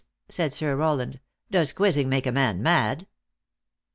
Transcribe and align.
said 0.29 0.51
Sir 0.51 0.75
Rowland. 0.75 1.19
"Does 1.51 1.73
quizzing 1.73 2.09
make 2.09 2.25
a 2.25 2.31
man 2.31 2.63
mad 2.63 3.05